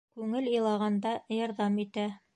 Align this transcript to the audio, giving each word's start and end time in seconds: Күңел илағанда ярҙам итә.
Күңел 0.19 0.47
илағанда 0.53 1.13
ярҙам 1.37 1.81
итә. 1.87 2.13